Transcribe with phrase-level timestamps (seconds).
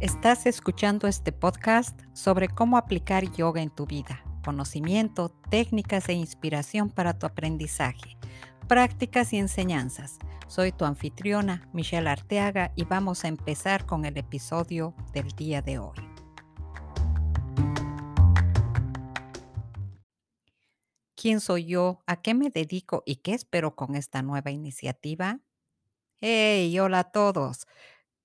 [0.00, 6.88] Estás escuchando este podcast sobre cómo aplicar yoga en tu vida, conocimiento, técnicas e inspiración
[6.88, 8.16] para tu aprendizaje,
[8.68, 10.20] prácticas y enseñanzas.
[10.46, 15.80] Soy tu anfitriona, Michelle Arteaga, y vamos a empezar con el episodio del día de
[15.80, 15.98] hoy.
[21.16, 22.04] ¿Quién soy yo?
[22.06, 23.02] ¿A qué me dedico?
[23.04, 25.40] ¿Y qué espero con esta nueva iniciativa?
[26.20, 26.78] ¡Hey!
[26.78, 27.66] Hola a todos.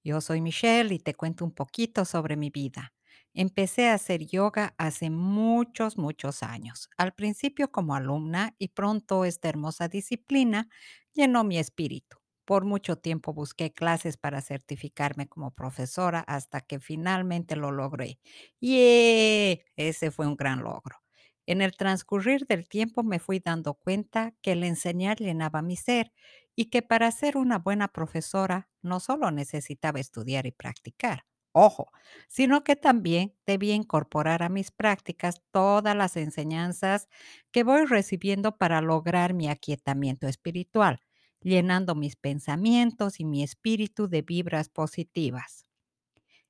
[0.04, 2.94] Yo soy Michelle y te cuento un poquito sobre mi vida.
[3.34, 6.90] Empecé a hacer yoga hace muchos, muchos años.
[6.98, 10.70] Al principio como alumna y pronto esta hermosa disciplina
[11.14, 12.18] llenó mi espíritu.
[12.46, 18.20] Por mucho tiempo busqué clases para certificarme como profesora hasta que finalmente lo logré.
[18.60, 19.58] ¡Yeah!
[19.78, 20.98] Ese fue un gran logro.
[21.46, 26.12] En el transcurrir del tiempo me fui dando cuenta que el enseñar llenaba mi ser
[26.56, 31.92] y que para ser una buena profesora no solo necesitaba estudiar y practicar, ojo,
[32.28, 37.08] sino que también debía incorporar a mis prácticas todas las enseñanzas
[37.52, 41.00] que voy recibiendo para lograr mi aquietamiento espiritual,
[41.42, 45.66] llenando mis pensamientos y mi espíritu de vibras positivas.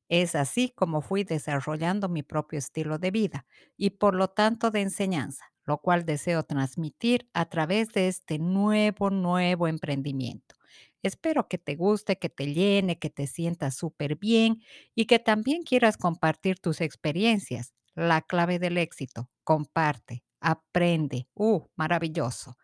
[0.09, 3.45] Es así como fui desarrollando mi propio estilo de vida
[3.77, 9.09] y por lo tanto de enseñanza, lo cual deseo transmitir a través de este nuevo,
[9.09, 10.55] nuevo emprendimiento.
[11.03, 14.61] Espero que te guste, que te llene, que te sientas súper bien
[14.95, 17.73] y que también quieras compartir tus experiencias.
[17.95, 21.27] La clave del éxito, comparte, aprende.
[21.35, 22.57] ¡Uh, maravilloso!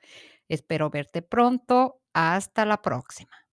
[0.49, 2.01] Espero verte pronto.
[2.13, 3.45] Hasta la próxima.